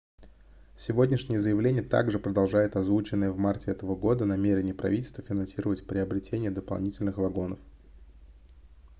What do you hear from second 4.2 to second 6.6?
намерение правительства финансировать приобретение